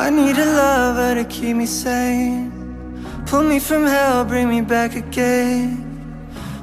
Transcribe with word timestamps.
I 0.00 0.08
need 0.08 0.38
a 0.38 0.46
lover 0.46 1.14
to 1.14 1.24
keep 1.24 1.54
me 1.56 1.66
sane. 1.66 2.50
Pull 3.26 3.44
me 3.44 3.58
from 3.58 3.84
hell, 3.84 4.24
bring 4.24 4.48
me 4.48 4.62
back 4.62 4.96
again. 4.96 5.68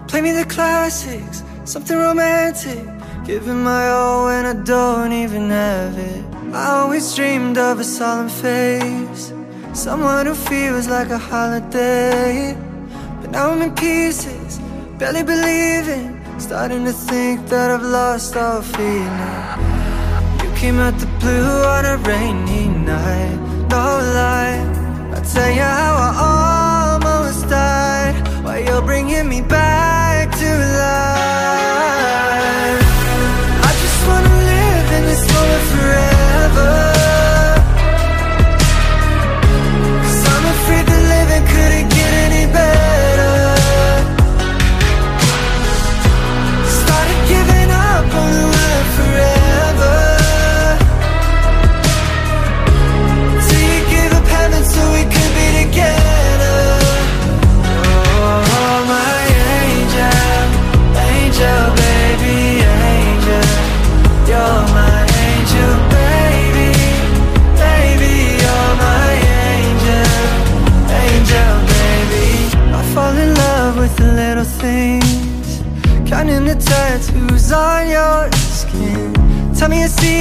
Play 0.08 0.22
me 0.22 0.32
the 0.32 0.44
classics, 0.46 1.44
something 1.64 1.96
romantic. 1.96 2.84
Giving 3.26 3.64
my 3.64 3.90
all 3.90 4.26
when 4.26 4.44
I 4.48 4.54
don't 4.64 5.14
even 5.14 5.52
have 5.52 5.96
it. 5.96 6.26
I 6.52 6.66
always 6.80 7.16
dreamed 7.16 7.60
of 7.60 7.80
a 7.80 7.84
solemn 7.84 8.28
face. 8.28 9.32
Someone 9.72 10.26
who 10.26 10.34
feels 10.34 10.88
like 10.88 11.10
a 11.12 11.20
holiday. 11.20 12.58
But 13.22 13.30
now 13.30 13.52
I'm 13.52 13.62
in 13.62 13.76
pieces, 13.76 14.58
barely 14.98 15.22
believing. 15.22 16.10
Starting 16.40 16.86
to 16.86 16.92
think 16.92 17.48
that 17.50 17.70
I've 17.70 17.84
lost 17.84 18.36
all 18.36 18.64
feeling. 18.64 19.60
You 20.42 20.50
came 20.56 20.80
out 20.80 20.98
the 20.98 21.06
blue 21.20 21.64
on 21.76 21.86
a 21.86 21.98
rainy 21.98 22.67
night. 22.88 23.38
No 23.70 23.86
lie, 24.18 24.60
I'll 25.14 25.26
tell 25.34 25.52
you 25.52 25.62
how 25.62 25.94
I 26.08 27.00
almost 27.04 27.50
died. 27.50 28.16
While 28.44 28.62
you're 28.66 28.82
bringing 28.82 29.28
me 29.28 29.42
back 29.42 29.77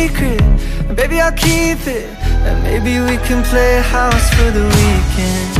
secret, 0.07 0.41
baby 0.95 1.21
I'll 1.21 1.33
keep 1.33 1.81
it. 1.87 2.09
And 2.47 2.62
maybe 2.62 3.01
we 3.01 3.17
can 3.27 3.43
play 3.45 3.81
house 3.81 4.29
for 4.37 4.51
the 4.51 4.65
weekend. 4.79 5.53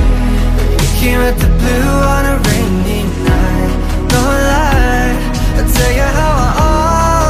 We 0.81 0.87
came 1.01 1.21
at 1.21 1.37
the 1.45 1.51
blue 1.61 1.95
on 2.15 2.25
a 2.35 2.37
rainy 2.49 3.03
night. 3.27 3.75
No 4.13 4.23
lie, 4.51 5.15
I'll 5.57 5.71
tell 5.77 5.93
you 6.01 6.09
how 6.19 6.33
I 6.47 6.53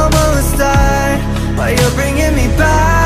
almost 0.09 0.57
died. 0.57 1.19
While 1.57 1.73
you're 1.77 1.95
bringing 1.95 2.33
me 2.35 2.47
back 2.57 2.96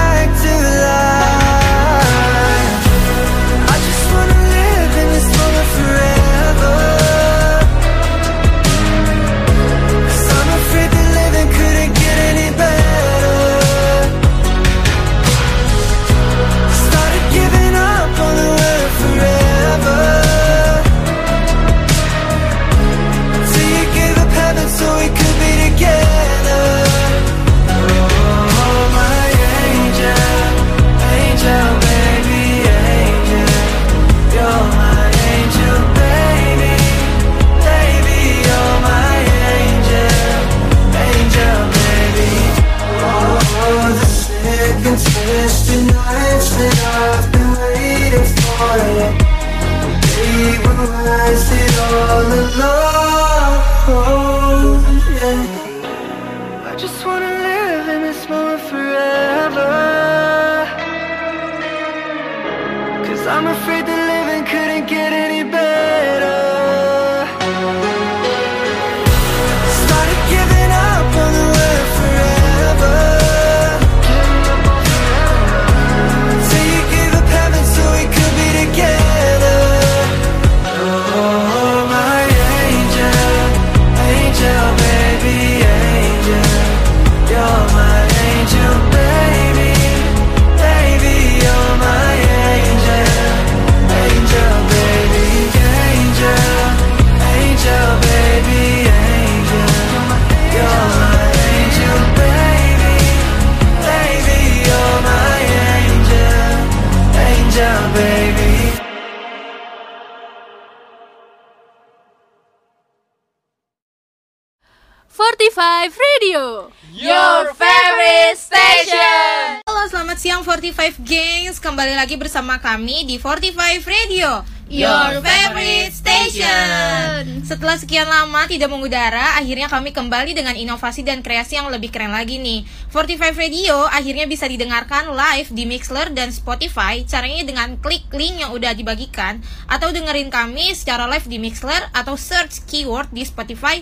45 115.72 116.04
Radio 116.04 116.68
Your 116.92 117.56
favorite 117.56 118.36
station. 118.36 119.64
Halo 119.64 119.88
selamat 119.88 120.20
siang 120.20 120.44
45 120.44 121.00
Gangs. 121.00 121.64
Kembali 121.64 121.96
lagi 121.96 122.20
bersama 122.20 122.60
kami 122.60 123.08
di 123.08 123.16
45 123.16 123.56
Radio 123.88 124.44
Your 124.68 125.24
favorite 125.24 125.96
station. 125.96 127.48
Setelah 127.48 127.80
sekian 127.80 128.04
lama 128.04 128.52
tidak 128.52 128.68
mengudara 128.68 129.40
Akhirnya 129.40 129.72
kami 129.72 129.96
kembali 129.96 130.36
dengan 130.36 130.60
inovasi 130.60 131.08
dan 131.08 131.24
kreasi 131.24 131.56
yang 131.56 131.72
lebih 131.72 131.88
keren 131.88 132.12
lagi 132.12 132.36
nih. 132.36 132.68
45 132.92 133.32
Radio 133.40 133.88
akhirnya 133.88 134.28
bisa 134.28 134.52
didengarkan 134.52 135.16
live 135.16 135.56
di 135.56 135.64
Mixler 135.64 136.12
dan 136.12 136.36
Spotify. 136.36 137.08
Caranya 137.08 137.48
dengan 137.48 137.80
klik 137.80 138.12
link 138.12 138.44
yang 138.44 138.52
udah 138.52 138.76
dibagikan 138.76 139.40
Atau 139.72 139.96
dengerin 139.96 140.36
kami 140.36 140.76
secara 140.76 141.08
live 141.08 141.32
di 141.32 141.40
Mixler 141.40 141.88
Atau 141.96 142.20
search 142.20 142.68
keyword 142.68 143.08
di 143.16 143.24
Spotify 143.24 143.80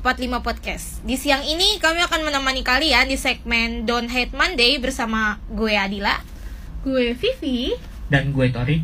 45 0.00 0.40
Podcast. 0.40 1.04
Di 1.04 1.20
siang 1.20 1.44
ini 1.44 1.76
kami 1.76 2.00
akan 2.00 2.24
menemani 2.24 2.64
kalian 2.64 3.12
di 3.12 3.20
segmen 3.20 3.84
Don't 3.84 4.08
Hate 4.08 4.32
Monday 4.32 4.80
bersama 4.80 5.36
gue 5.52 5.76
Adila. 5.76 6.24
Gue 6.80 7.12
Vivi. 7.12 7.76
dan 8.10 8.32
gue 8.34 8.50
Tori 8.50 8.82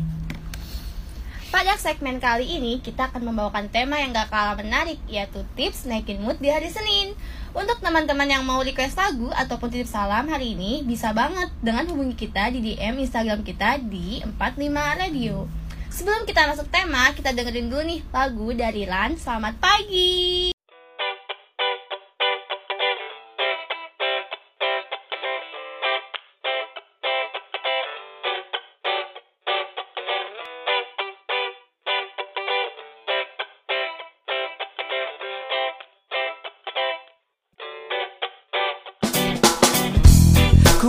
Pada 1.49 1.73
segmen 1.75 2.21
kali 2.21 2.61
ini 2.61 2.79
kita 2.79 3.09
akan 3.09 3.33
membawakan 3.33 3.67
tema 3.73 3.97
yang 3.97 4.13
gak 4.13 4.29
kalah 4.29 4.53
menarik 4.53 5.01
yaitu 5.09 5.41
tips 5.57 5.89
naikin 5.89 6.21
mood 6.21 6.37
di 6.37 6.53
hari 6.53 6.69
Senin. 6.69 7.17
Untuk 7.57 7.81
teman-teman 7.81 8.29
yang 8.29 8.45
mau 8.45 8.61
request 8.61 8.93
lagu 8.93 9.33
ataupun 9.33 9.73
titip 9.73 9.89
salam 9.89 10.29
hari 10.29 10.53
ini 10.53 10.85
bisa 10.85 11.09
banget 11.17 11.49
dengan 11.65 11.89
hubungi 11.89 12.13
kita 12.13 12.53
di 12.53 12.61
DM 12.61 13.01
Instagram 13.01 13.41
kita 13.41 13.81
di 13.81 14.21
45 14.21 15.01
Radio. 15.01 15.49
Sebelum 15.89 16.29
kita 16.29 16.45
masuk 16.45 16.69
tema, 16.69 17.09
kita 17.17 17.33
dengerin 17.33 17.73
dulu 17.73 17.81
nih 17.81 18.05
lagu 18.13 18.47
dari 18.53 18.85
Lan. 18.85 19.17
Selamat 19.17 19.57
pagi. 19.57 20.56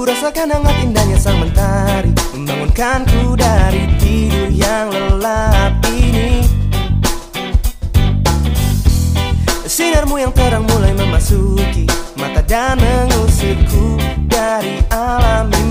Rasakan 0.08 0.49
hangat 0.56 0.76
indahnya 0.81 1.19
sang 1.20 1.37
mentari. 1.37 2.08
Membangunkanku 2.32 3.37
dari 3.37 3.84
tidur 4.00 4.49
yang 4.49 4.88
lelap 4.88 5.84
ini. 5.93 6.49
Sinarmu 9.69 10.16
yang 10.16 10.32
terang 10.32 10.64
mulai 10.64 10.96
memasuki. 10.96 11.84
Mata 12.16 12.40
dan 12.40 12.81
mengusirku 12.81 14.00
dari 14.32 14.81
alam 14.88 15.52
mimpi 15.52 15.67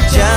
자 0.00 0.33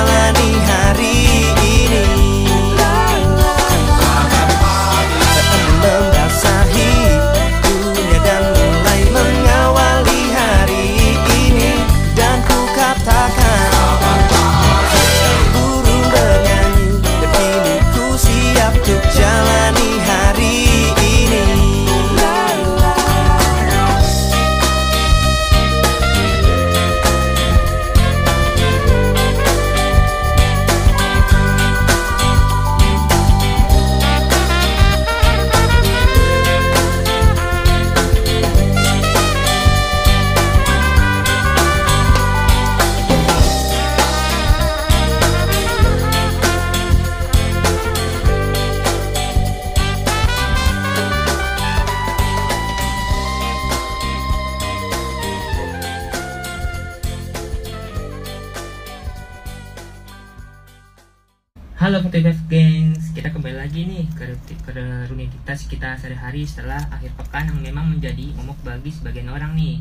Halo 61.88 62.04
Motivate 62.04 62.44
Gengs, 62.52 63.16
kita 63.16 63.32
kembali 63.32 63.64
lagi 63.64 63.88
nih 63.88 64.04
ke, 64.12 64.28
ke 64.44 64.76
rutinitas 65.08 65.72
kita 65.72 65.96
sehari-hari 65.96 66.44
setelah 66.44 66.84
akhir 66.92 67.16
pekan 67.16 67.48
yang 67.48 67.72
memang 67.72 67.96
menjadi 67.96 68.36
momok 68.36 68.60
bagi 68.60 68.92
sebagian 68.92 69.32
orang 69.32 69.56
nih 69.56 69.80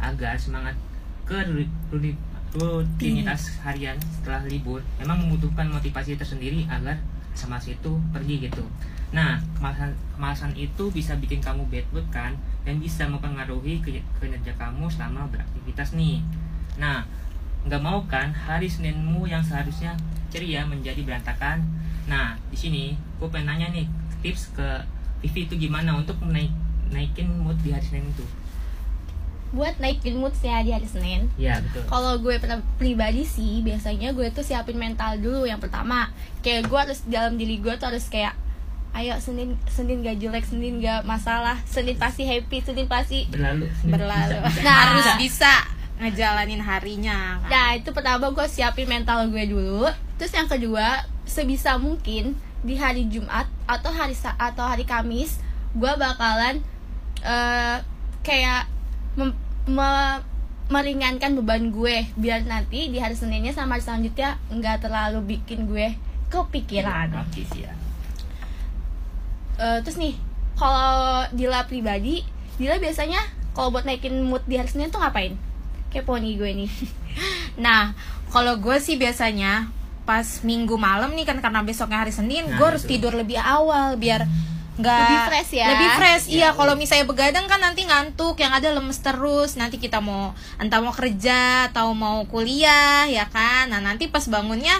agar 0.00 0.40
semangat 0.40 0.72
ke 1.28 1.36
ru- 1.44 1.68
ru- 1.92 2.16
rutinitas 2.56 3.52
harian 3.60 4.00
setelah 4.00 4.40
libur 4.48 4.80
memang 4.96 5.28
membutuhkan 5.28 5.68
motivasi 5.68 6.16
tersendiri 6.16 6.64
agar 6.72 6.96
semas 7.36 7.68
itu 7.68 8.00
pergi 8.16 8.48
gitu. 8.48 8.64
Nah, 9.12 9.36
kemalasan, 9.60 9.92
kemalasan 10.16 10.56
itu 10.56 10.88
bisa 10.88 11.20
bikin 11.20 11.44
kamu 11.44 11.68
bad 11.68 11.84
mood 11.92 12.08
kan 12.08 12.32
dan 12.64 12.80
bisa 12.80 13.04
mempengaruhi 13.04 13.84
kinerja 13.84 14.56
kamu 14.56 14.88
selama 14.88 15.28
beraktivitas 15.28 15.92
nih. 15.92 16.24
Nah, 16.80 17.04
nggak 17.68 17.82
mau 17.84 18.00
kan 18.08 18.32
hari 18.32 18.72
Seninmu 18.72 19.28
yang 19.28 19.44
seharusnya 19.44 20.00
ceria 20.32 20.64
menjadi 20.64 20.98
berantakan. 20.98 21.60
Nah, 22.04 22.34
di 22.48 22.56
sini 22.56 22.82
gue 23.18 23.28
pengen 23.28 23.52
nanya 23.52 23.68
nih 23.70 23.86
tips 24.20 24.50
ke 24.52 24.68
Vivi 25.20 25.44
itu 25.44 25.54
gimana 25.60 25.94
untuk 25.94 26.16
menaik 26.18 26.50
naikin 26.88 27.28
mood 27.38 27.60
di 27.60 27.70
hari 27.70 27.84
Senin 27.84 28.08
itu? 28.08 28.24
buat 29.52 29.76
naikin 29.76 30.16
mood 30.16 30.32
ya 30.40 30.64
di 30.64 30.72
hari 30.72 30.88
Senin 30.88 31.28
Ya 31.36 31.60
betul. 31.60 31.84
kalau 31.84 32.16
gue 32.16 32.40
pri- 32.40 32.64
pribadi 32.78 33.20
sih 33.22 33.60
biasanya 33.60 34.10
gue 34.10 34.32
tuh 34.32 34.40
siapin 34.40 34.74
mental 34.74 35.20
dulu 35.20 35.44
yang 35.44 35.60
pertama 35.60 36.08
kayak 36.40 36.64
gue 36.64 36.78
harus 36.80 37.04
dalam 37.04 37.36
diri 37.36 37.60
gue 37.60 37.68
tuh 37.76 37.84
harus 37.86 38.08
kayak 38.08 38.32
ayo 38.92 39.12
Senin 39.18 39.60
Senin 39.66 40.00
gak 40.00 40.16
jelek 40.18 40.40
Senin 40.42 40.80
gak 40.80 41.04
masalah 41.04 41.60
Senin 41.64 41.96
pasti 41.96 42.24
happy 42.24 42.64
Senin 42.64 42.88
pasti 42.88 43.28
Berlalu. 43.28 43.68
Senin 43.74 43.92
berlalu 43.92 44.36
bisa, 44.40 44.48
bisa. 44.48 44.64
Nah. 44.64 44.76
harus 44.88 45.06
bisa 45.20 45.52
ngejalanin 46.02 46.58
harinya 46.58 47.38
kan? 47.40 47.48
Nah 47.48 47.68
itu 47.74 47.90
pertama 47.90 48.28
gue 48.28 48.46
siapin 48.46 48.84
mental 48.84 49.30
gue 49.30 49.44
dulu 49.46 49.86
Terus 50.18 50.34
yang 50.34 50.46
kedua 50.46 51.02
sebisa 51.22 51.78
mungkin 51.78 52.34
di 52.62 52.74
hari 52.74 53.06
Jumat 53.06 53.46
atau 53.64 53.90
hari 53.90 54.14
Sa- 54.14 54.34
atau 54.34 54.66
hari 54.66 54.82
Kamis 54.82 55.38
gue 55.72 55.92
bakalan 55.96 56.60
eh, 57.22 57.76
kayak 58.20 58.66
mem- 59.14 59.38
me- 59.64 60.22
meringankan 60.68 61.36
beban 61.36 61.68
gue 61.68 62.06
biar 62.16 62.42
nanti 62.42 62.88
di 62.88 62.96
hari 62.96 63.12
Seninnya 63.12 63.52
sama 63.52 63.76
hari 63.76 63.84
selanjutnya 63.84 64.38
nggak 64.48 64.82
terlalu 64.82 65.36
bikin 65.36 65.66
gue 65.66 65.94
kepikiran. 66.32 67.12
Oke 67.18 67.44
sih 67.44 67.66
ya. 67.66 67.72
Eh, 69.58 69.78
terus 69.84 70.00
nih 70.00 70.16
kalau 70.56 71.26
Dila 71.30 71.66
pribadi, 71.66 72.24
Dila 72.56 72.78
biasanya 72.78 73.20
kalau 73.52 73.68
buat 73.68 73.84
naikin 73.84 74.24
mood 74.24 74.40
di 74.48 74.56
hari 74.56 74.70
Senin 74.70 74.88
tuh 74.88 74.98
ngapain? 74.98 75.36
Kepo 75.92 76.16
nih 76.16 76.34
gue 76.34 76.50
nih. 76.56 76.70
Nah, 77.58 77.92
kalau 78.26 78.56
gue 78.56 78.76
sih 78.78 78.96
biasanya 78.96 79.68
pas 80.02 80.24
minggu 80.42 80.74
malam 80.74 81.12
nih 81.12 81.22
kan 81.22 81.38
karena 81.38 81.60
besoknya 81.60 82.00
hari 82.00 82.10
Senin, 82.10 82.42
Nah, 82.44 82.56
gue 82.56 82.66
harus 82.66 82.82
itu. 82.82 82.96
tidur 82.96 83.12
lebih 83.12 83.36
awal 83.36 83.94
biar 83.94 84.24
nggak 84.72 84.98
Lebih 84.98 85.20
fresh 85.28 85.52
ya? 85.52 85.66
Lebih 85.68 85.90
fresh, 85.94 86.24
iya. 86.26 86.40
Ya, 86.42 86.50
Kalau 86.50 86.74
misalnya 86.74 87.04
begadang 87.04 87.44
kan 87.44 87.60
nanti 87.60 87.84
ngantuk, 87.84 88.34
yang 88.36 88.50
ada 88.50 88.72
lemes 88.72 88.96
terus. 88.98 89.54
Nanti 89.54 89.76
kita 89.76 90.00
mau 90.00 90.32
entah 90.56 90.80
mau 90.80 90.90
kerja 90.90 91.68
atau 91.68 91.92
mau 91.92 92.24
kuliah, 92.24 93.04
ya 93.04 93.28
kan? 93.28 93.68
Nah 93.68 93.78
nanti 93.78 94.08
pas 94.08 94.24
bangunnya 94.24 94.72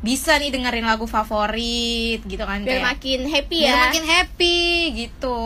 bisa 0.00 0.32
nih 0.34 0.48
dengerin 0.48 0.86
lagu 0.86 1.04
favorit 1.04 2.24
gitu 2.24 2.40
kan 2.40 2.62
biar 2.62 2.78
kayak- 2.78 2.88
makin 2.88 3.20
happy 3.26 3.58
biar 3.58 3.68
ya 3.68 3.82
makin 3.84 4.04
happy 4.06 4.58
gitu. 4.96 5.40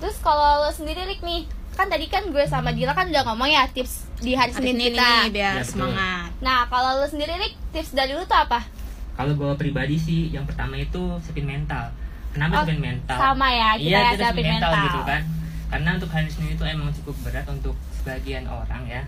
terus 0.00 0.16
kalau 0.18 0.64
lo 0.64 0.72
sendiri 0.72 1.04
Rik 1.04 1.20
nih 1.20 1.44
kan 1.80 1.88
tadi 1.88 2.06
kan 2.06 2.22
gue 2.26 2.44
sama 2.44 2.70
Dila 2.70 2.92
kan 2.92 3.08
udah 3.08 3.24
ngomong 3.24 3.48
ya 3.48 3.64
tips 3.66 4.04
di 4.18 4.32
hari 4.32 4.52
Senin 4.52 4.76
kita 4.76 5.00
ini 5.24 5.32
biar 5.32 5.54
Ya, 5.54 5.64
semangat. 5.64 6.28
nah 6.38 6.64
kalau 6.66 7.00
lo 7.00 7.06
sendiri 7.06 7.32
Rik 7.34 7.56
tips 7.70 7.92
dari 7.92 8.12
lo 8.12 8.22
tuh 8.22 8.36
apa 8.38 8.60
Kalau 9.12 9.32
gue 9.34 9.52
pribadi 9.54 9.96
sih, 9.96 10.28
yang 10.28 10.44
pertama 10.44 10.76
itu 10.76 10.96
siapin 11.20 11.44
mental. 11.44 11.88
Oh, 11.88 12.32
Kenapa 12.32 12.62
siapin 12.62 12.80
mental? 12.80 13.16
sama 13.16 13.48
ya 13.50 13.68
kita 13.74 13.84
iya, 13.86 13.98
ya 13.98 14.00
kita 14.06 14.16
siapin 14.18 14.24
siapin 14.38 14.44
mental, 14.50 14.70
mental. 14.70 14.84
gitu 14.86 15.00
kan. 15.02 15.22
Karena 15.70 15.90
untuk 15.94 16.10
hari 16.10 16.28
Senin 16.28 16.50
itu 16.52 16.64
emang 16.66 16.88
cukup 16.94 17.14
berat 17.20 17.46
untuk 17.46 17.74
sebagian 17.92 18.44
orang 18.44 18.82
ya. 18.86 19.02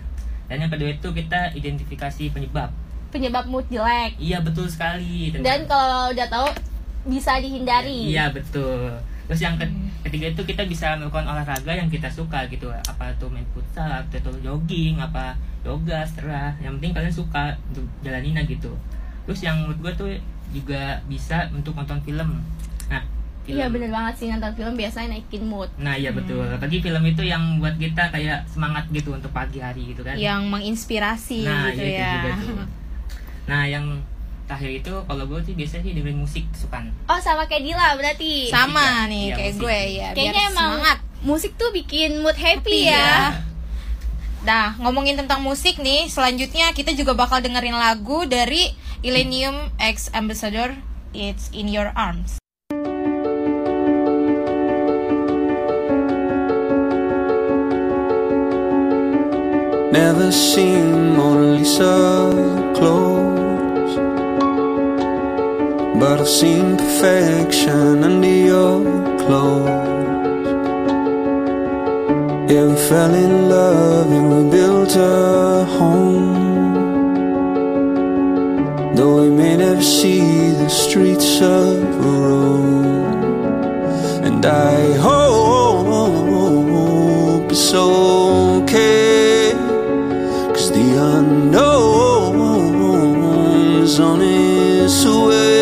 Dan 0.45 0.57
yang 0.59 0.69
kedua 0.69 0.89
itu 0.91 1.09
kita 1.09 1.39
identifikasi 1.53 2.23
penyebab. 2.29 2.69
penyebab 3.09 3.45
mood 3.45 3.65
jelek 3.67 4.17
Iya 4.17 4.41
betul 4.41 4.65
sekali. 4.65 5.29
dan 5.31 5.65
kalau 5.65 6.09
udah 6.09 6.25
tahu 6.27 6.49
bisa 7.05 7.37
dihindari 7.37 8.09
Iya 8.09 8.29
betul. 8.29 8.89
Terus 9.33 9.49
yang 9.49 9.57
ke- 9.57 9.73
ketiga 10.05 10.29
itu 10.29 10.41
kita 10.45 10.63
bisa 10.69 10.93
melakukan 10.93 11.25
olahraga 11.25 11.73
yang 11.73 11.89
kita 11.89 12.05
suka 12.05 12.45
gitu. 12.53 12.69
Apa 12.69 13.09
itu 13.09 13.25
main 13.33 13.45
futsal, 13.49 13.89
atau 13.89 14.13
itu 14.13 14.45
jogging, 14.45 15.01
apa 15.01 15.33
yoga, 15.65 16.05
setelah. 16.05 16.53
Yang 16.61 16.77
penting 16.77 16.91
kalian 16.93 17.15
suka 17.17 17.43
untuk 17.73 17.89
jalaninnya 18.05 18.45
gitu. 18.45 18.69
Terus 19.25 19.41
yang 19.41 19.65
menurut 19.65 19.81
gue 19.81 19.93
tuh 19.97 20.09
juga 20.53 21.01
bisa 21.09 21.49
untuk 21.49 21.73
nonton 21.73 21.97
film. 22.05 22.45
Nah, 22.93 23.01
film. 23.41 23.57
iya 23.57 23.67
bener 23.73 23.89
banget 23.89 24.13
sih 24.21 24.27
nonton 24.29 24.53
film 24.53 24.73
biasanya 24.77 25.17
naikin 25.17 25.43
mood 25.49 25.69
Nah 25.81 25.97
iya 25.97 26.13
betul. 26.13 26.45
Apalagi 26.45 26.77
film 26.77 27.03
itu 27.09 27.23
yang 27.25 27.57
buat 27.57 27.73
kita 27.81 28.13
kayak 28.13 28.45
semangat 28.45 28.85
gitu 28.93 29.17
untuk 29.17 29.33
pagi 29.33 29.57
hari 29.57 29.97
gitu 29.97 30.05
kan. 30.05 30.13
Yang 30.13 30.41
menginspirasi 30.45 31.41
nah 31.41 31.73
gitu 31.73 31.81
iya, 31.81 31.89
itu 31.89 31.97
ya. 31.97 32.11
juga 32.21 32.31
tuh. 32.37 32.57
Nah 33.49 33.67
yang 33.67 33.85
terakhir 34.43 34.71
itu 34.77 34.93
kalau 35.01 35.23
gue 35.23 35.39
sih 35.41 35.53
biasanya 35.53 35.81
sih 35.81 35.93
dengerin 35.93 36.19
musik 36.19 36.43
kesukaan. 36.49 36.91
oh 37.05 37.19
sama 37.19 37.47
kayak 37.47 37.63
Dila 37.63 37.95
berarti 37.95 38.47
Sama 38.47 38.83
Iya, 38.83 39.07
nih 39.07 39.23
iya, 39.23 39.35
kayak 39.35 39.49
musik. 39.49 39.61
gue 39.61 39.79
ya. 39.89 40.07
kayaknya 40.11 40.31
biar 40.35 40.51
emang 40.51 40.71
semangat. 40.73 40.97
musik 41.21 41.51
tuh 41.55 41.69
bikin 41.71 42.11
mood 42.19 42.35
happy, 42.35 42.59
Happy 42.59 42.79
ya. 42.85 42.99
ya. 42.99 43.17
Nah, 44.43 44.75
ngomongin 44.77 45.15
tentang 45.15 45.39
musik 45.39 45.79
nih, 45.79 46.11
selanjutnya 46.11 46.71
kita 46.71 46.91
juga 46.91 47.13
bakal 47.13 47.39
dengerin 47.39 47.73
lagu 47.73 48.27
dari 48.27 48.75
Illenium 48.99 49.55
X 49.77 50.11
Ambassador 50.11 50.75
It's 51.13 51.47
in 51.51 51.67
Your 51.67 51.95
Arms. 51.95 52.43
Never 59.91 60.31
seen 60.31 61.15
Mona 61.15 61.57
Lisa 61.57 61.93
close, 62.75 63.32
but 66.03 66.19
I've 66.19 66.27
seen 66.27 66.75
perfection 66.75 68.03
under 68.03 68.35
your 68.51 68.83
clothes. 69.21 69.69
Yeah, 72.51 72.65
we 72.69 72.75
fell 72.89 73.13
in 73.25 73.33
love 73.47 74.09
and 74.17 74.25
we 74.33 74.39
built 74.57 74.93
a 74.97 75.63
home. 75.77 76.33
Though 78.95 79.15
we 79.21 79.29
may 79.29 79.55
never 79.55 79.85
see 79.99 80.51
the 80.61 80.67
streets 80.67 81.31
of 81.41 81.71
Rome, 82.05 83.13
and 84.27 84.45
I 84.45 84.75
hope 85.07 86.31
it's 87.49 87.73
okay. 87.73 89.53
Cause 90.53 90.69
the 90.77 90.87
unknown 91.15 92.35
is 93.83 93.95
on 94.01 94.19
its 94.21 95.05
way. 95.05 95.52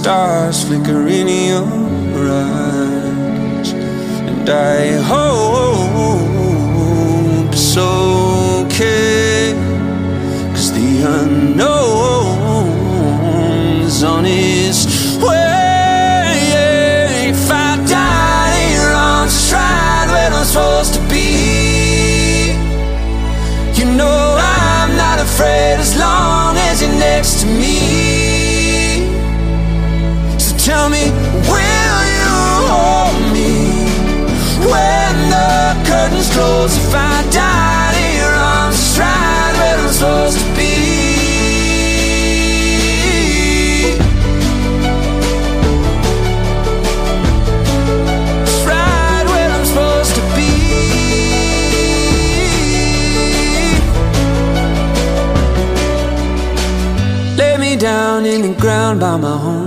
Stars 0.00 0.64
flicker 0.64 1.06
in 1.08 1.28
your 1.28 2.30
eyes. 2.32 3.72
And 4.30 4.48
I 4.48 4.96
hope 5.12 6.32
it's 7.52 7.76
okay. 7.76 9.52
Cause 10.54 10.72
the 10.72 10.90
unknown 11.18 12.68
is 13.82 14.02
on 14.02 14.24
its 14.24 14.86
way. 15.18 15.68
If 17.28 17.50
I 17.50 17.76
die 17.86 18.76
arms, 18.94 19.34
it's 19.34 19.52
right 19.52 20.06
where 20.12 20.32
I'm 20.32 20.46
supposed 20.46 20.94
to 20.94 21.02
be. 21.14 22.54
You 23.78 23.84
know 23.98 24.38
I'm 24.40 24.96
not 24.96 25.18
afraid 25.20 25.76
as 25.84 25.94
long 25.98 26.56
as 26.68 26.80
you're 26.80 26.98
next 27.08 27.40
to 27.42 27.46
me. 27.46 27.79
Me, 30.90 31.04
will 31.48 32.02
you 32.18 32.34
hold 32.70 33.22
me 33.32 33.52
when 34.70 35.14
the 35.34 35.52
curtains 35.88 36.28
close? 36.34 36.74
If 36.76 36.94
I 36.94 36.98
died 37.30 37.94
in 38.04 38.10
your 38.20 38.34
arms, 38.34 38.98
right 38.98 39.52
where 39.58 39.78
I'm 39.78 39.92
supposed 39.92 40.38
to 40.40 40.46
be. 40.56 40.68
Down 57.78 58.26
in 58.26 58.42
the 58.42 58.52
ground 58.60 59.00
by 59.00 59.16
my 59.16 59.28
hometown 59.28 59.59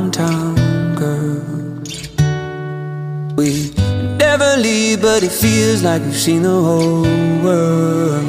feels 5.43 5.83
like 5.83 6.01
we've 6.03 6.15
seen 6.15 6.41
the 6.43 6.57
whole 6.67 7.03
world. 7.43 8.23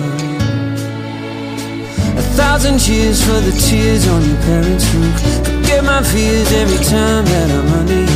A 2.19 2.25
thousand 2.39 2.81
cheers 2.81 3.23
for 3.23 3.39
the 3.49 3.55
tears 3.67 4.09
on 4.09 4.21
your 4.29 4.41
parents' 4.49 4.87
roof. 4.93 5.15
Forget 5.47 5.85
my 5.85 6.03
fears 6.03 6.51
every 6.63 6.83
time 6.85 7.25
that 7.33 7.49
I'm 7.59 7.87
you. 7.95 8.07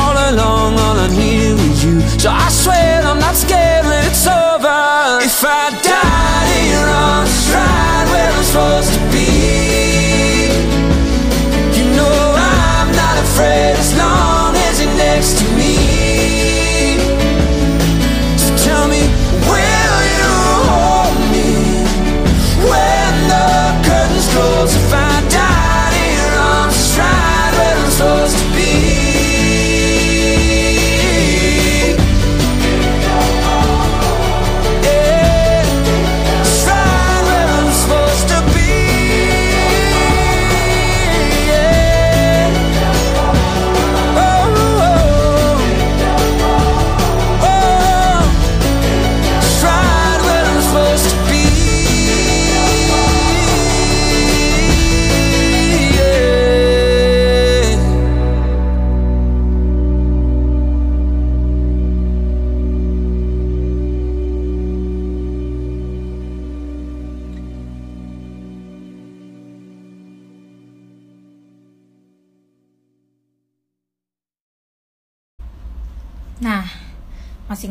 All 0.00 0.16
along, 0.30 0.70
all 0.84 0.98
I 1.06 1.08
needed 1.18 1.54
was 1.58 1.84
you. 1.84 2.00
So 2.22 2.30
I 2.30 2.48
swear 2.48 3.02
I'm 3.02 3.18
not 3.18 3.34
scared 3.34 3.61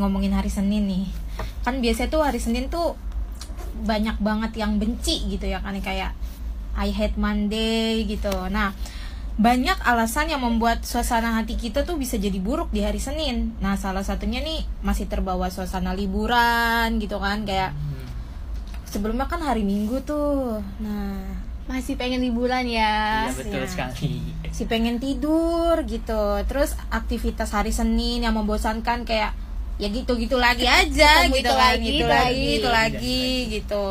ngomongin 0.02 0.34
hari 0.34 0.50
Senin 0.50 0.86
nih. 0.86 1.06
Kan 1.62 1.80
biasanya 1.80 2.10
tuh 2.10 2.22
hari 2.22 2.38
Senin 2.38 2.68
tuh 2.68 2.98
banyak 3.82 4.18
banget 4.18 4.58
yang 4.58 4.78
benci 4.78 5.26
gitu 5.28 5.46
ya 5.46 5.58
kan 5.58 5.78
kayak 5.78 6.12
I 6.74 6.90
hate 6.90 7.16
Monday 7.16 8.04
gitu. 8.04 8.32
Nah, 8.48 8.74
banyak 9.34 9.80
alasan 9.82 10.28
yang 10.28 10.42
membuat 10.42 10.84
suasana 10.84 11.34
hati 11.34 11.56
kita 11.56 11.82
tuh 11.82 11.96
bisa 11.96 12.16
jadi 12.16 12.36
buruk 12.38 12.70
di 12.70 12.82
hari 12.82 12.98
Senin. 12.98 13.56
Nah, 13.58 13.76
salah 13.76 14.02
satunya 14.02 14.40
nih 14.40 14.64
masih 14.82 15.06
terbawa 15.06 15.48
suasana 15.48 15.92
liburan 15.92 16.98
gitu 16.98 17.18
kan 17.18 17.44
kayak 17.44 17.72
Hmm. 17.72 18.06
sebelumnya 18.86 19.26
kan 19.26 19.40
hari 19.40 19.64
Minggu 19.64 20.02
tuh. 20.02 20.60
Nah, 20.80 21.42
Masih 21.62 21.96
pengen 21.96 22.20
liburan 22.20 22.68
ya. 22.68 23.30
Iya 23.30 23.34
betul 23.34 23.64
ya. 23.64 23.70
sekali. 23.70 24.14
si 24.52 24.68
pengen 24.68 25.00
tidur 25.00 25.80
gitu 25.88 26.44
terus 26.44 26.76
aktivitas 26.92 27.56
hari 27.56 27.72
Senin 27.72 28.20
yang 28.20 28.36
membosankan 28.36 29.08
kayak 29.08 29.32
ya 29.82 29.90
gitu-gitu 29.90 30.38
lagi 30.38 30.70
aja 30.70 31.26
gitu 31.26 31.42
itu 31.42 31.50
kan 31.50 31.74
lagi, 31.74 31.82
gitu 31.82 31.96
itu 31.98 32.06
lagi 32.06 32.30
lagi. 32.30 32.58
itu 32.62 32.70
lagi 32.70 33.26
gitu 33.50 33.86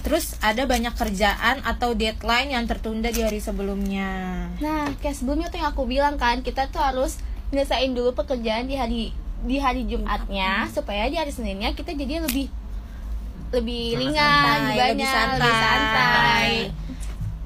terus 0.00 0.36
ada 0.40 0.64
banyak 0.64 0.92
kerjaan 0.92 1.60
atau 1.64 1.92
deadline 1.92 2.52
yang 2.52 2.64
tertunda 2.64 3.08
di 3.08 3.20
hari 3.20 3.40
sebelumnya 3.40 4.48
Nah, 4.56 4.88
kayak 5.00 5.16
sebelumnya 5.16 5.48
tuh 5.48 5.60
yang 5.60 5.72
aku 5.72 5.84
bilang 5.84 6.16
kan, 6.16 6.40
kita 6.40 6.68
tuh 6.68 6.80
harus 6.80 7.16
nyelesain 7.48 7.92
dulu 7.92 8.12
pekerjaan 8.12 8.64
di 8.64 8.76
hari 8.76 9.02
di 9.42 9.56
hari 9.56 9.84
Jumatnya 9.84 10.68
supaya 10.68 11.08
di 11.08 11.16
hari 11.16 11.28
Seninnya 11.28 11.72
kita 11.72 11.92
jadi 11.92 12.20
lebih 12.20 12.48
lebih 13.50 13.84
Sangat 13.84 14.00
ringan, 14.00 14.44
santai, 14.44 14.76
banyak, 14.76 14.92
lebih 14.92 15.08
santai. 15.08 15.36
lebih 15.38 15.54
santai. 15.60 16.48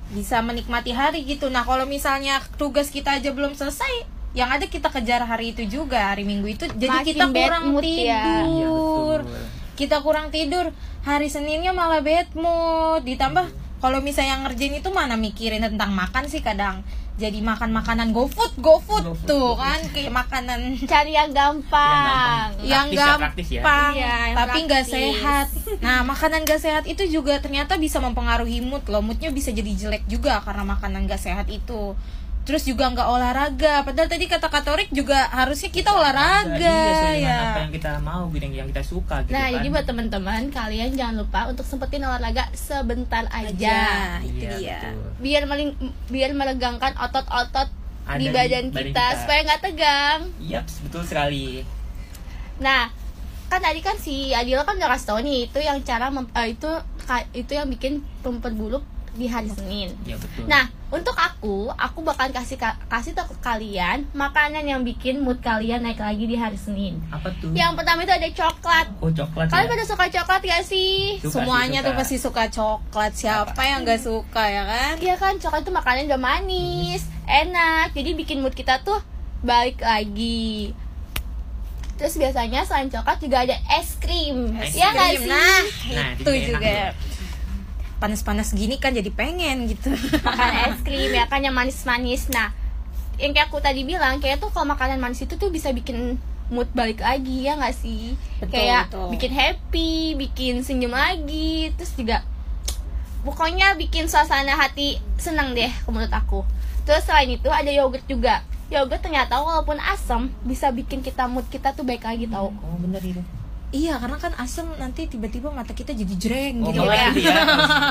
bisa 0.09 0.37
menikmati 0.41 0.93
hari 0.93 1.21
gitu 1.23 1.47
nah 1.49 1.63
kalau 1.63 1.85
misalnya 1.85 2.41
tugas 2.57 2.89
kita 2.89 3.19
aja 3.19 3.29
belum 3.31 3.53
selesai 3.53 4.09
yang 4.39 4.55
ada 4.55 4.71
kita 4.71 4.87
kejar 4.87 5.27
hari 5.27 5.51
itu 5.51 5.67
juga 5.67 6.15
hari 6.15 6.23
Minggu 6.23 6.47
itu. 6.47 6.65
Jadi 6.71 6.95
Makin 7.03 7.07
kita 7.11 7.25
kurang 7.27 7.65
mood 7.75 7.83
ya. 7.83 8.23
Tidur. 8.47 9.19
Betul. 9.27 9.43
kita 9.75 9.97
kurang 10.03 10.27
tidur. 10.31 10.67
Hari 11.03 11.27
Seninnya 11.27 11.75
malah 11.75 11.99
bad 11.99 12.31
mood. 12.39 13.03
Ditambah 13.03 13.51
kalau 13.83 13.99
misalnya 13.99 14.39
ngerjain 14.47 14.79
itu 14.79 14.91
mana 14.95 15.19
mikirin 15.19 15.67
tentang 15.67 15.91
makan 15.91 16.31
sih 16.31 16.39
kadang. 16.39 16.87
Jadi 17.19 17.43
makan 17.43 17.75
makanan 17.75 18.15
GoFood 18.15 18.63
GoFood 18.63 19.03
GoFood, 19.03 19.27
tuh 19.27 19.59
GoFood. 19.59 19.59
kan. 19.59 19.81
Kayak 19.91 20.13
makanan. 20.15 20.61
Cari 20.87 21.13
yang 21.19 21.31
gampang. 21.35 22.55
yang 22.63 22.87
Praktis 22.95 23.51
ya, 23.51 23.59
ya. 23.59 23.63
gampang 23.67 23.93
Iya, 23.99 24.07
yang 24.07 24.37
tapi 24.39 24.59
nggak 24.71 24.85
sehat. 24.87 25.47
Nah 25.83 25.99
makanan 26.07 26.47
gak 26.47 26.63
sehat 26.63 26.85
itu 26.87 27.03
juga 27.11 27.43
ternyata 27.43 27.75
bisa 27.75 27.99
mempengaruhi 27.99 28.63
mood 28.63 28.87
loh. 28.87 29.03
Moodnya 29.03 29.35
bisa 29.35 29.51
jadi 29.51 29.67
jelek 29.67 30.07
juga 30.07 30.39
karena 30.47 30.63
makanan 30.63 31.11
gak 31.11 31.19
sehat 31.19 31.51
itu 31.51 31.99
terus 32.49 32.65
juga 32.65 32.89
nggak 32.89 33.05
olahraga 33.07 33.85
padahal 33.85 34.09
tadi 34.09 34.25
kata 34.25 34.49
Katorik 34.49 34.89
juga 34.89 35.29
harusnya 35.29 35.69
kita 35.69 35.93
olahraga 35.93 36.57
iya, 36.57 36.81
sesuai 36.89 37.13
dengan 37.13 37.29
ya 37.29 37.37
apa 37.45 37.59
yang 37.61 37.73
kita 37.77 37.91
mau 38.01 38.23
gitu 38.27 38.45
yang, 38.49 38.69
kita 38.73 38.83
suka 38.83 39.17
gitu 39.21 39.37
Nah, 39.37 39.45
kan. 39.45 39.55
jadi 39.55 39.67
buat 39.69 39.85
teman-teman, 39.85 40.41
kalian 40.49 40.91
jangan 40.97 41.15
lupa 41.19 41.41
untuk 41.45 41.63
sempetin 41.63 42.01
olahraga 42.01 42.49
sebentar 42.57 43.29
aja. 43.29 43.53
aja 43.53 43.81
itu 44.25 44.49
Iya, 44.49 44.51
dia 44.57 44.81
betul. 44.81 45.09
Biar 45.21 45.43
meling, 45.45 45.71
biar 46.09 46.31
meregangkan 46.33 46.97
otot-otot 46.97 47.69
di 48.09 48.17
di 48.19 48.27
badan 48.33 48.73
badan 48.73 48.87
kita, 48.89 49.05
kita. 49.05 49.19
supaya 49.21 49.41
nggak 49.45 49.61
tegang. 49.63 50.21
Iya, 50.41 50.61
betul 50.65 51.03
sekali. 51.05 51.61
Nah, 52.59 52.89
kan 53.47 53.61
tadi 53.61 53.81
kan 53.81 53.97
si 53.97 54.33
Adila 54.33 54.65
kan 54.65 54.77
udah 54.77 54.89
kasih 54.91 55.07
tau 55.07 55.21
nih 55.21 55.39
itu 55.45 55.59
yang 55.59 55.77
cara 55.83 56.09
mem- 56.09 56.33
eh, 56.33 56.49
itu 56.51 56.71
itu 57.35 57.53
yang 57.53 57.69
bikin 57.69 58.01
memperburuk 58.21 58.85
di 59.13 59.27
hari 59.27 59.49
Senin. 59.49 59.93
Iya, 60.03 60.17
betul. 60.17 60.45
Nah, 60.45 60.65
untuk 60.89 61.13
aku, 61.13 61.69
aku 61.71 61.99
bakal 62.01 62.29
kasih 62.29 62.55
ka- 62.55 62.81
kasih 62.87 63.13
tau 63.13 63.25
ke 63.25 63.37
kalian 63.39 64.09
makanan 64.11 64.63
yang 64.63 64.81
bikin 64.81 65.19
mood 65.19 65.39
kalian 65.39 65.81
naik 65.81 65.97
lagi 65.97 66.25
di 66.25 66.33
hari 66.33 66.57
Senin. 66.57 66.99
apa 67.09 67.29
tuh? 67.37 67.51
Yang 67.51 67.73
pertama 67.75 68.03
itu 68.03 68.13
ada 68.13 68.29
coklat. 68.29 68.87
Oh, 68.99 69.09
coklat. 69.09 69.47
Kalian 69.47 69.65
ya? 69.65 69.71
pada 69.71 69.85
suka 69.85 70.05
coklat 70.11 70.41
gak 70.43 70.63
sih? 70.63 71.17
Suka 71.17 71.25
sih, 71.25 71.33
semuanya 71.39 71.79
suka. 71.79 71.87
tuh 71.87 71.95
pasti 71.95 72.17
suka 72.19 72.45
coklat 72.49 73.13
siapa 73.13 73.61
yang 73.63 73.81
nggak 73.83 74.01
suka 74.01 74.43
ya 74.45 74.63
kan 74.65 74.95
Iya 74.99 75.15
kan, 75.15 75.35
coklat 75.37 75.63
itu 75.63 75.73
makanan 75.73 76.09
udah 76.09 76.21
manis, 76.21 77.01
enak, 77.25 77.93
jadi 77.93 78.11
bikin 78.15 78.39
mood 78.39 78.53
kita 78.53 78.81
tuh 78.81 78.99
balik 79.39 79.79
lagi. 79.79 80.73
Terus 81.95 82.15
biasanya 82.15 82.63
selain 82.63 82.87
coklat 82.89 83.19
juga 83.19 83.43
ada 83.43 83.59
es 83.73 83.99
krim, 83.99 84.55
Es 84.57 84.71
ya 84.73 84.89
nggak 84.89 85.09
krim, 85.11 85.21
sih? 85.21 85.29
nah 85.29 85.61
Nah, 85.91 86.09
itu 86.15 86.31
enak 86.31 86.47
juga 86.49 86.75
tuh. 86.95 87.08
Panas-panas 87.99 88.55
gini 88.55 88.79
kan 88.79 88.95
jadi 88.95 89.11
pengen 89.11 89.67
gitu 89.67 89.91
Makan 90.23 90.53
es 90.71 90.81
krim 90.87 91.11
ya 91.11 91.27
kan 91.27 91.43
yang 91.43 91.55
manis-manis. 91.55 92.31
Nah, 92.31 92.55
yang 93.19 93.35
kayak 93.35 93.51
aku 93.51 93.59
tadi 93.59 93.83
bilang, 93.83 94.23
kayak 94.23 94.39
tuh 94.39 94.51
kalau 94.55 94.71
makanan 94.71 95.03
manis 95.03 95.27
itu 95.27 95.35
tuh 95.35 95.51
bisa 95.51 95.75
bikin 95.75 96.17
mood 96.49 96.71
balik 96.73 97.03
lagi 97.03 97.45
ya 97.45 97.59
nggak 97.59 97.77
sih? 97.77 98.15
Betul, 98.41 98.51
kayak 98.55 98.89
betul. 98.89 99.07
bikin 99.13 99.33
happy, 99.35 99.93
bikin 100.17 100.55
senyum 100.63 100.95
lagi, 100.95 101.75
terus 101.77 101.93
juga 101.99 102.25
pokoknya 103.27 103.75
bikin 103.75 104.07
suasana 104.07 104.55
hati 104.55 105.03
senang 105.19 105.53
deh 105.53 105.69
menurut 105.91 106.15
aku. 106.15 106.47
Terus 106.87 107.05
selain 107.05 107.29
itu 107.29 107.51
ada 107.51 107.69
yogurt 107.69 108.07
juga. 108.09 108.41
Yogurt 108.73 109.03
ternyata 109.03 109.41
walaupun 109.43 109.77
asam 109.81 110.33
bisa 110.45 110.71
bikin 110.73 111.03
kita 111.03 111.27
mood 111.27 111.45
kita 111.51 111.75
tuh 111.75 111.85
baik 111.85 112.07
lagi 112.07 112.31
tau. 112.31 112.55
Oh, 112.55 112.77
bener 112.81 113.03
itu. 113.03 113.21
Iya 113.69 114.01
karena 114.01 114.17
kan 114.17 114.33
asam 114.41 114.65
nanti 114.81 115.05
tiba-tiba 115.05 115.53
mata 115.53 115.77
kita 115.77 115.93
jadi 115.93 116.15
jreng 116.17 116.65
Oh, 116.65 116.73
gitu 116.73 116.89
ya 116.89 117.13
ya. 117.13 117.37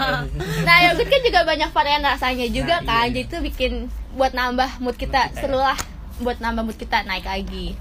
Nah 0.68 0.76
yogurt 0.90 1.06
kan 1.10 1.22
juga 1.22 1.40
banyak 1.46 1.70
varian 1.70 2.02
rasanya 2.02 2.48
juga 2.50 2.82
Nah, 2.82 2.82
iya, 2.82 2.90
kan, 2.90 3.06
iya. 3.06 3.14
jadi 3.14 3.22
itu 3.30 3.38
bikin 3.54 3.72
buat 4.18 4.34
nambah 4.34 4.82
mood 4.82 4.98
kita, 4.98 5.30
kita, 5.30 5.38
ya. 5.38 5.42
seru 5.46 5.60
lah 5.62 5.78
buat 6.18 6.42
nambah 6.42 6.66
mood 6.66 6.78
kita 6.82 7.06
naik 7.06 7.30
lagi. 7.30 7.78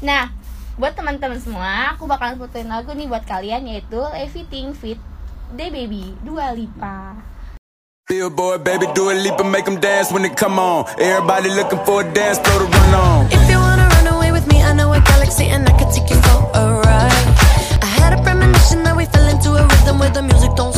Nah 0.00 0.32
buat 0.78 0.94
teman-teman 0.94 1.42
semua, 1.42 1.92
aku 1.92 2.06
bakalan 2.06 2.38
puterin 2.38 2.70
lagu 2.70 2.94
nih 2.94 3.10
buat 3.10 3.26
kalian 3.26 3.66
yaitu 3.66 3.98
Everything 4.14 4.72
Fit 4.72 4.96
The 5.52 5.68
Baby 5.68 6.14
Dua 6.24 6.54
Lipa. 6.56 7.18
Billboard, 8.08 8.64
baby, 8.64 8.88
do 8.96 9.10
a 9.10 9.14
leap 9.14 9.36
and 9.36 9.52
make 9.52 9.68
them 9.68 9.76
dance 9.76 10.08
when 10.08 10.24
they 10.24 10.32
come 10.32 10.56
on. 10.56 10.88
Everybody 10.96 11.52
looking 11.52 11.76
for 11.84 12.00
a 12.00 12.08
dance 12.08 12.40
floor 12.40 12.64
to 12.64 12.72
run 12.72 12.94
on. 12.96 13.47
And 15.36 15.68
I 15.68 15.72
could 15.78 15.92
take 15.92 16.08
you 16.08 16.16
for 16.16 16.40
a 16.54 16.80
ride. 16.80 17.28
I 17.82 17.86
had 18.00 18.18
a 18.18 18.22
premonition 18.22 18.82
that 18.84 18.96
we 18.96 19.04
fell 19.04 19.28
into 19.28 19.50
a 19.50 19.62
rhythm 19.62 19.98
where 19.98 20.10
the 20.10 20.22
music 20.22 20.54
don't 20.56 20.77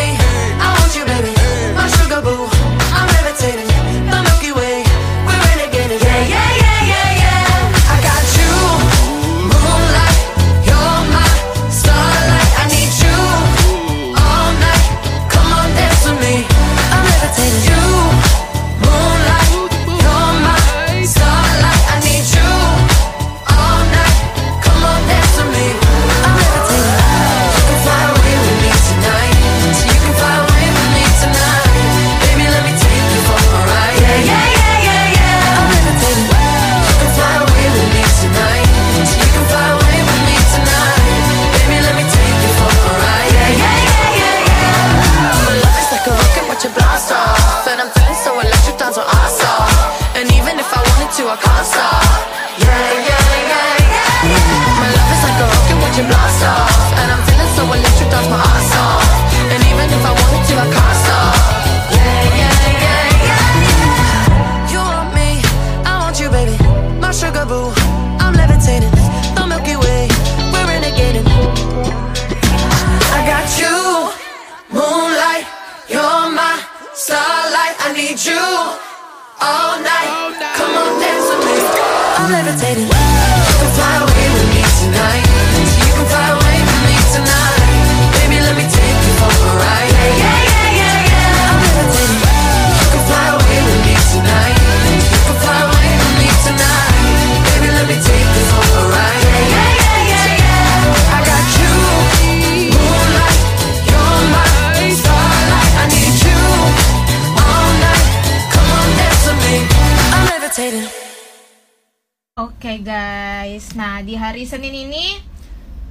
guys, 112.91 113.71
nah 113.79 114.03
di 114.03 114.19
hari 114.19 114.43
Senin 114.43 114.75
ini 114.75 115.15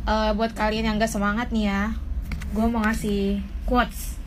eh, 0.05 0.31
buat 0.37 0.53
kalian 0.53 0.85
yang 0.85 0.97
gak 1.01 1.09
semangat 1.09 1.49
nih 1.49 1.73
ya, 1.73 1.97
gue 2.53 2.67
mau 2.69 2.85
ngasih 2.85 3.41
quotes. 3.65 4.21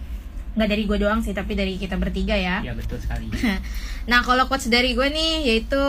Nggak 0.53 0.69
dari 0.69 0.83
gue 0.85 0.97
doang 1.01 1.21
sih, 1.21 1.33
tapi 1.33 1.53
dari 1.53 1.77
kita 1.77 1.97
bertiga 1.97 2.33
ya. 2.33 2.65
Ya 2.65 2.73
betul 2.73 2.97
sekali. 2.97 3.29
Nah 4.03 4.19
kalau 4.19 4.51
quotes 4.51 4.67
dari 4.67 4.91
gue 4.97 5.07
nih 5.07 5.47
yaitu 5.47 5.79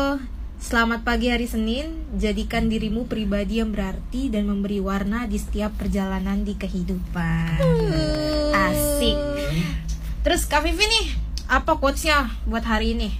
Selamat 0.64 1.04
pagi 1.04 1.28
hari 1.28 1.44
Senin, 1.44 2.08
jadikan 2.16 2.72
dirimu 2.72 3.04
pribadi 3.04 3.60
yang 3.60 3.68
berarti 3.68 4.32
dan 4.32 4.48
memberi 4.48 4.80
warna 4.80 5.28
di 5.28 5.36
setiap 5.36 5.76
perjalanan 5.76 6.40
di 6.40 6.56
kehidupan. 6.56 7.60
Asik. 8.48 9.18
Terus 10.24 10.48
Kak 10.48 10.64
Vivi 10.64 10.88
nih, 10.88 11.06
apa 11.52 11.76
quotesnya 11.76 12.32
buat 12.48 12.64
hari 12.64 12.96
ini? 12.96 13.12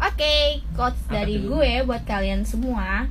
Oke, 0.00 0.64
quotes 0.72 0.96
Apa 1.06 1.12
dari 1.20 1.36
tuh? 1.36 1.60
gue 1.60 1.84
buat 1.84 2.02
kalian 2.08 2.48
semua. 2.48 3.04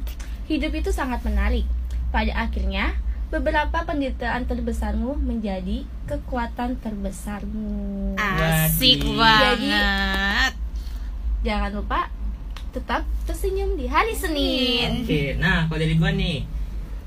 Hidup 0.50 0.74
itu 0.74 0.90
sangat 0.90 1.22
menarik. 1.22 1.70
Pada 2.10 2.34
akhirnya, 2.34 2.98
beberapa 3.30 3.86
penderitaan 3.86 4.50
terbesarmu 4.50 5.22
menjadi 5.22 5.86
kekuatan 6.10 6.82
terbesarmu. 6.82 8.18
Asik 8.18 9.06
banget. 9.06 10.58
Jangan 11.46 11.72
lupa 11.78 12.10
tetap 12.74 13.06
tersenyum 13.30 13.78
di 13.78 13.86
hari 13.86 14.18
Senin. 14.18 15.06
Oke, 15.06 15.38
nah 15.38 15.70
kalau 15.70 15.78
dari 15.78 15.94
gua 15.94 16.10
nih, 16.10 16.42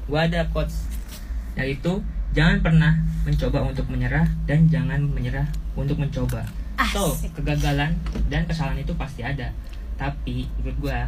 gua 0.07 0.31
ada 0.31 0.47
quotes 0.55 0.87
yaitu 1.53 2.01
jangan 2.33 2.65
pernah 2.65 2.97
mencoba 3.27 3.61
untuk 3.67 3.91
menyerah 3.91 4.25
dan 4.47 4.71
jangan 4.71 5.03
menyerah 5.11 5.51
untuk 5.75 5.99
mencoba. 5.99 6.47
So, 6.95 7.15
Asik. 7.15 7.35
kegagalan 7.39 7.95
dan 8.31 8.47
kesalahan 8.47 8.79
itu 8.79 8.95
pasti 8.95 9.27
ada. 9.27 9.51
Tapi 9.95 10.49
menurut 10.59 10.79
gua 10.81 11.01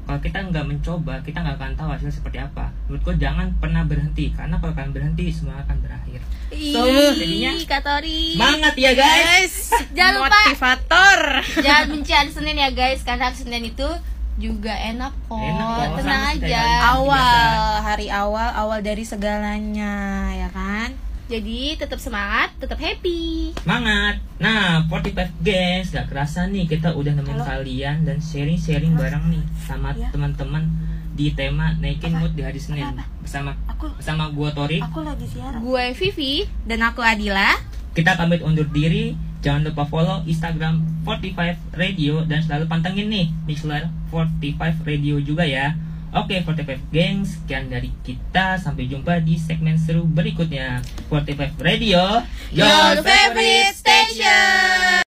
kalau 0.00 0.18
kita 0.18 0.42
nggak 0.42 0.66
mencoba, 0.66 1.14
kita 1.22 1.38
nggak 1.38 1.54
akan 1.54 1.72
tahu 1.78 1.88
hasil 1.94 2.10
seperti 2.10 2.42
apa. 2.42 2.74
Menurut 2.88 3.02
gua 3.04 3.14
jangan 3.14 3.46
pernah 3.56 3.82
berhenti 3.84 4.34
karena 4.34 4.58
kalau 4.58 4.74
kalian 4.74 4.90
berhenti 4.90 5.30
semua 5.30 5.62
akan 5.62 5.76
berakhir. 5.78 6.20
So, 6.50 6.82
jadinya 7.14 7.54
Ih, 7.54 7.62
Kak 7.62 7.82
Tori. 7.86 8.34
semangat 8.34 8.74
ya 8.74 8.92
guys. 8.92 9.70
Jangan 9.94 10.12
lupa 10.18 10.34
Motivator. 10.50 11.18
jangan 11.62 11.84
benci 11.88 12.10
hari 12.10 12.30
Senin 12.30 12.58
ya 12.58 12.70
guys, 12.74 13.06
karena 13.06 13.30
hari 13.30 13.38
Senin 13.38 13.62
itu 13.64 13.86
juga 14.34 14.72
enak 14.74 15.12
kok. 15.28 15.38
Enak 15.38 15.66
kok, 15.68 15.86
Tenang 16.02 16.22
sama 16.26 16.34
aja. 16.34 16.62
awal 16.90 17.54
hari 17.80 18.06
awal 18.10 18.48
awal 18.50 18.78
dari 18.80 19.04
segalanya 19.04 19.94
ya 20.32 20.48
kan 20.50 20.90
Jadi 21.30 21.78
tetap 21.78 22.02
semangat, 22.02 22.50
tetap 22.58 22.74
happy. 22.74 23.54
Semangat. 23.54 24.18
Nah, 24.42 24.82
45 24.90 25.30
guys, 25.38 25.94
gak 25.94 26.10
kerasa 26.10 26.50
nih 26.50 26.66
kita 26.66 26.90
udah 26.90 27.14
nemenin 27.14 27.38
kalian 27.38 28.02
dan 28.02 28.18
sharing-sharing 28.18 28.98
bareng 28.98 29.30
nih 29.30 29.44
sama 29.62 29.94
Iya. 29.94 30.10
teman-teman 30.10 30.66
di 31.14 31.30
tema 31.30 31.70
naikin 31.78 32.18
mood 32.18 32.34
di 32.34 32.42
hari 32.42 32.58
Senin 32.58 32.82
bersama 33.20 33.54
bersama 33.94 34.26
gua 34.30 34.50
Torik. 34.50 34.82
lagi 34.82 35.26
siaran 35.28 35.62
Gue 35.62 35.94
Vivi. 35.94 36.50
dan 36.64 36.82
aku 36.82 36.98
Adila 36.98 37.54
Kita 37.90 38.18
pamit 38.18 38.42
undur 38.42 38.66
diri. 38.66 39.14
Jangan 39.40 39.70
lupa 39.70 39.86
follow 39.86 40.20
Instagram 40.24 40.82
45 41.02 41.56
Radio 41.72 42.22
dan 42.24 42.42
selalu 42.42 42.66
pantengin 42.66 43.06
nih 43.06 43.30
Mixler 43.46 43.86
45 44.10 44.82
Radio 44.82 45.16
juga 45.18 45.46
ya. 45.46 45.78
Oke, 46.10 46.42
okay, 46.42 46.66
45 46.66 46.90
Gang, 46.90 47.22
sekian 47.22 47.70
dari 47.70 47.94
kita. 48.02 48.58
Sampai 48.58 48.90
jumpa 48.90 49.22
di 49.22 49.38
segmen 49.38 49.78
seru 49.78 50.02
berikutnya. 50.02 50.82
45 51.06 51.54
Radio, 51.62 52.26
your 52.50 52.98
favorite 52.98 53.70
station! 53.78 55.06